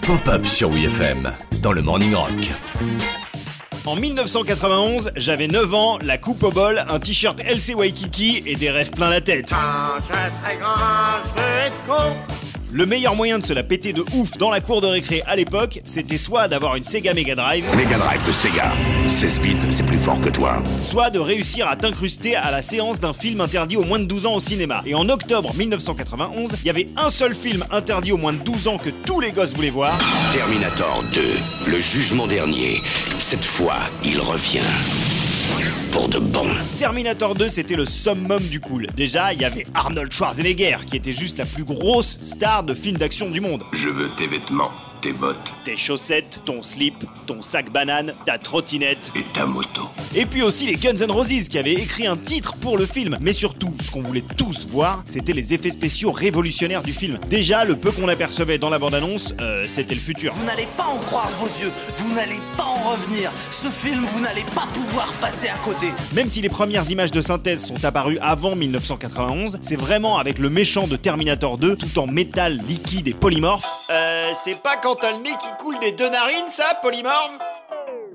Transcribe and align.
Pop-up 0.00 0.46
sur 0.46 0.70
WFM 0.70 1.30
dans 1.60 1.72
le 1.72 1.82
Morning 1.82 2.14
Rock. 2.14 2.30
En 3.84 3.96
1991, 3.96 5.12
j'avais 5.16 5.46
9 5.46 5.74
ans, 5.74 5.98
la 6.02 6.16
coupe 6.16 6.42
au 6.42 6.50
bol, 6.50 6.82
un 6.88 6.98
t-shirt 7.00 7.38
LC 7.40 7.74
Waikiki 7.74 8.44
et 8.46 8.56
des 8.56 8.70
rêves 8.70 8.92
plein 8.92 9.10
la 9.10 9.20
tête. 9.20 9.50
Quand 9.50 10.00
je 10.00 10.06
serai 10.06 10.56
grand, 10.56 11.20
je 11.22 11.42
veux 11.42 11.58
être 11.66 11.86
con. 11.86 12.16
Le 12.72 12.86
meilleur 12.86 13.14
moyen 13.14 13.38
de 13.38 13.44
se 13.44 13.52
la 13.52 13.62
péter 13.62 13.92
de 13.92 14.02
ouf 14.14 14.38
dans 14.38 14.50
la 14.50 14.60
cour 14.60 14.80
de 14.80 14.86
récré 14.86 15.22
à 15.26 15.36
l'époque, 15.36 15.80
c'était 15.84 16.16
soit 16.16 16.48
d'avoir 16.48 16.76
une 16.76 16.84
Sega 16.84 17.12
Mega 17.12 17.34
Drive, 17.34 17.64
Mega 17.76 17.98
Drive 17.98 18.20
de 18.26 18.32
Sega. 18.42 18.72
16 19.20 19.42
bits, 19.42 19.76
c'est 19.76 19.87
fort 20.08 20.20
que 20.22 20.30
toi. 20.30 20.62
soit 20.84 21.10
de 21.10 21.18
réussir 21.18 21.68
à 21.68 21.76
t'incruster 21.76 22.34
à 22.34 22.50
la 22.50 22.62
séance 22.62 22.98
d'un 22.98 23.12
film 23.12 23.42
interdit 23.42 23.76
aux 23.76 23.84
moins 23.84 23.98
de 23.98 24.06
12 24.06 24.24
ans 24.24 24.34
au 24.36 24.40
cinéma. 24.40 24.82
Et 24.86 24.94
en 24.94 25.06
octobre 25.10 25.54
1991, 25.54 26.56
il 26.62 26.66
y 26.66 26.70
avait 26.70 26.88
un 26.96 27.10
seul 27.10 27.34
film 27.34 27.64
interdit 27.70 28.12
aux 28.12 28.16
moins 28.16 28.32
de 28.32 28.38
12 28.38 28.68
ans 28.68 28.78
que 28.78 28.88
tous 29.04 29.20
les 29.20 29.32
gosses 29.32 29.54
voulaient 29.54 29.68
voir. 29.68 29.98
Terminator 30.32 31.04
2, 31.12 31.20
le 31.66 31.78
jugement 31.78 32.26
dernier. 32.26 32.80
Cette 33.18 33.44
fois, 33.44 33.76
il 34.02 34.18
revient. 34.20 34.60
Pour 35.92 36.08
de 36.08 36.18
bon. 36.18 36.46
Terminator 36.78 37.34
2, 37.34 37.48
c'était 37.48 37.76
le 37.76 37.84
summum 37.84 38.42
du 38.44 38.60
cool. 38.60 38.86
Déjà, 38.96 39.32
il 39.32 39.40
y 39.40 39.44
avait 39.44 39.66
Arnold 39.74 40.12
Schwarzenegger, 40.12 40.78
qui 40.86 40.96
était 40.96 41.12
juste 41.12 41.38
la 41.38 41.46
plus 41.46 41.64
grosse 41.64 42.18
star 42.22 42.62
de 42.62 42.74
film 42.74 42.96
d'action 42.96 43.30
du 43.30 43.40
monde. 43.40 43.62
Je 43.72 43.88
veux 43.88 44.08
tes 44.16 44.26
vêtements, 44.26 44.70
tes 45.00 45.12
bottes 45.12 45.54
Tes 45.64 45.76
chaussettes, 45.76 46.40
ton 46.44 46.62
slip, 46.62 46.94
ton 47.26 47.42
sac 47.42 47.70
banane, 47.72 48.12
ta 48.26 48.38
trottinette. 48.38 49.12
et 49.16 49.22
ta 49.34 49.46
moto. 49.46 49.82
Et 50.14 50.26
puis 50.26 50.42
aussi 50.42 50.66
les 50.66 50.76
Guns 50.76 50.96
N' 50.96 51.10
Roses 51.10 51.48
qui 51.48 51.58
avaient 51.58 51.74
écrit 51.74 52.06
un 52.06 52.16
titre 52.16 52.54
pour 52.56 52.78
le 52.78 52.86
film. 52.86 53.16
Mais 53.20 53.32
surtout, 53.32 53.74
ce 53.80 53.90
qu'on 53.90 54.02
voulait 54.02 54.24
tous 54.36 54.66
voir, 54.68 55.02
c'était 55.06 55.32
les 55.32 55.54
effets 55.54 55.70
spéciaux 55.70 56.10
révolutionnaires 56.12 56.82
du 56.82 56.92
film. 56.92 57.18
Déjà, 57.28 57.64
le 57.64 57.76
peu 57.76 57.90
qu'on 57.90 58.08
apercevait 58.08 58.58
dans 58.58 58.70
la 58.70 58.78
bande-annonce, 58.78 59.34
euh, 59.40 59.66
c'était 59.68 59.94
le 59.94 60.00
futur. 60.00 60.32
Vous 60.34 60.44
n'allez 60.44 60.68
pas 60.76 60.86
en 60.86 60.98
croire 60.98 61.28
vos 61.38 61.46
yeux, 61.62 61.72
vous 61.96 62.14
n'allez 62.14 62.40
pas 62.56 62.64
en 62.64 62.90
revenir. 62.92 63.30
Ce 63.50 63.68
film, 63.68 64.04
vous 64.12 64.20
n'allez 64.20 64.44
pas 64.54 64.66
pouvoir 64.72 65.12
passer 65.20 65.48
à 65.48 65.58
côté. 65.64 65.88
Même 66.14 66.28
si 66.28 66.40
les 66.40 66.48
premières 66.48 66.90
images 66.90 67.10
de 67.10 67.20
synthèse 67.20 67.66
sont 67.66 67.84
apparues 67.84 68.18
avant 68.20 68.56
1991, 68.56 69.58
c'est 69.62 69.76
vraiment 69.76 70.18
avec 70.18 70.38
le 70.38 70.50
méchant 70.50 70.86
de 70.86 70.96
Terminator 70.96 71.58
2, 71.58 71.76
tout 71.76 71.98
en 71.98 72.06
métal 72.06 72.58
liquide 72.68 73.08
et 73.08 73.14
polymorphe. 73.14 73.66
Euh, 73.90 74.17
c'est 74.34 74.56
pas 74.56 74.76
quand 74.76 74.96
t'as 74.96 75.12
le 75.12 75.18
nez 75.18 75.36
qui 75.40 75.48
coule 75.58 75.78
des 75.78 75.92
deux 75.92 76.08
narines, 76.08 76.48
ça, 76.48 76.78
polymorphe 76.82 77.38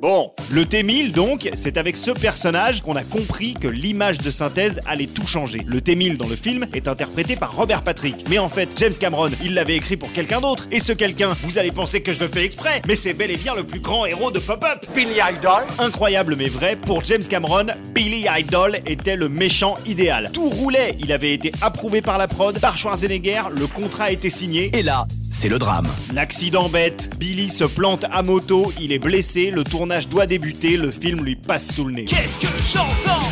Bon, 0.03 0.33
le 0.49 0.65
T-1000 0.65 1.13
donc, 1.13 1.49
c'est 1.53 1.77
avec 1.77 1.95
ce 1.95 2.11
personnage 2.11 2.81
qu'on 2.81 2.97
a 2.97 3.05
compris 3.05 3.53
que 3.53 3.69
l'image 3.69 4.17
de 4.17 4.31
synthèse 4.31 4.81
allait 4.85 5.07
tout 5.07 5.25
changer. 5.25 5.63
Le 5.65 5.79
T-1000 5.79 6.17
dans 6.17 6.27
le 6.27 6.35
film 6.35 6.65
est 6.73 6.89
interprété 6.89 7.37
par 7.37 7.55
Robert 7.55 7.83
Patrick. 7.83 8.25
Mais 8.29 8.37
en 8.37 8.49
fait, 8.49 8.67
James 8.75 8.91
Cameron, 8.99 9.29
il 9.41 9.53
l'avait 9.53 9.77
écrit 9.77 9.95
pour 9.95 10.11
quelqu'un 10.11 10.41
d'autre. 10.41 10.67
Et 10.71 10.81
ce 10.81 10.91
quelqu'un, 10.91 11.37
vous 11.43 11.57
allez 11.57 11.71
penser 11.71 12.03
que 12.03 12.11
je 12.11 12.19
le 12.19 12.27
fais 12.27 12.43
exprès, 12.43 12.81
mais 12.85 12.97
c'est 12.97 13.13
bel 13.13 13.31
et 13.31 13.37
bien 13.37 13.55
le 13.55 13.63
plus 13.63 13.79
grand 13.79 14.05
héros 14.05 14.29
de 14.29 14.39
Pop-Up. 14.39 14.85
Billy 14.93 15.21
Idol. 15.37 15.63
Incroyable 15.79 16.35
mais 16.35 16.49
vrai, 16.49 16.75
pour 16.75 17.05
James 17.05 17.23
Cameron, 17.23 17.67
Billy 17.95 18.25
Idol 18.29 18.75
était 18.85 19.15
le 19.15 19.29
méchant 19.29 19.77
idéal. 19.85 20.31
Tout 20.33 20.49
roulait, 20.49 20.97
il 20.99 21.13
avait 21.13 21.31
été 21.31 21.53
approuvé 21.61 22.01
par 22.01 22.17
la 22.17 22.27
prod, 22.27 22.59
par 22.59 22.77
Schwarzenegger, 22.77 23.43
le 23.51 23.67
contrat 23.67 24.11
était 24.11 24.29
signé. 24.29 24.69
Et 24.77 24.83
là, 24.83 25.07
c'est 25.33 25.49
le 25.49 25.59
drame. 25.59 25.87
L'accident 26.13 26.69
bête, 26.69 27.09
Billy 27.17 27.49
se 27.49 27.63
plante 27.65 28.05
à 28.11 28.23
moto, 28.23 28.71
il 28.79 28.91
est 28.91 28.99
blessé, 28.99 29.51
le 29.51 29.63
tournage 29.63 30.07
doit 30.07 30.27
débuter, 30.27 30.77
le 30.77 30.91
film 30.91 31.23
lui 31.23 31.35
passe 31.35 31.73
sous 31.73 31.85
le 31.85 31.93
nez. 31.93 32.05
Qu'est-ce 32.05 32.37
que 32.37 32.47
j'entends? 32.71 33.27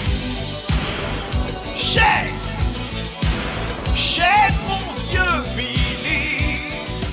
Chef 1.76 2.41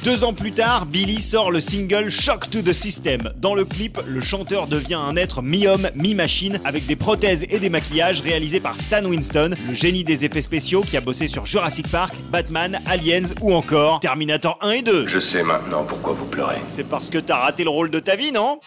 Deux 0.09 0.25
ans 0.25 0.33
plus 0.33 0.53
tard, 0.53 0.87
Billy 0.87 1.21
sort 1.21 1.51
le 1.51 1.61
single 1.61 2.09
Shock 2.09 2.49
to 2.49 2.63
the 2.63 2.73
System. 2.73 3.31
Dans 3.37 3.55
le 3.55 3.67
clip, 3.67 4.01
le 4.07 4.23
chanteur 4.23 4.67
devient 4.67 4.95
un 4.95 5.17
être 5.17 5.43
mi-homme, 5.43 5.91
mi-machine, 5.95 6.59
avec 6.65 6.87
des 6.87 6.97
prothèses 6.97 7.45
et 7.51 7.59
des 7.59 7.69
maquillages 7.69 8.23
réalisés 8.23 8.59
par 8.59 8.81
Stan 8.81 9.05
Winston, 9.05 9.51
le 9.69 9.75
génie 9.75 10.05
des 10.05 10.25
effets 10.25 10.41
spéciaux 10.41 10.81
qui 10.81 10.97
a 10.97 11.03
bossé 11.03 11.29
sur 11.29 11.45
Jurassic 11.45 11.91
Park, 11.91 12.15
Batman, 12.31 12.81
Aliens 12.87 13.35
ou 13.43 13.53
encore 13.53 14.01
Terminator 14.01 14.59
1 14.63 14.71
et 14.71 14.83
2. 14.83 15.07
Je 15.07 15.19
sais 15.19 15.43
maintenant 15.43 15.85
pourquoi 15.85 16.15
vous 16.15 16.25
pleurez. 16.25 16.63
C'est 16.71 16.89
parce 16.89 17.11
que 17.11 17.19
t'as 17.19 17.41
raté 17.41 17.65
le 17.65 17.71
rôle 17.71 17.91
de 17.91 18.01
ta 18.01 18.17
vie, 18.17 18.33
non? 18.33 18.61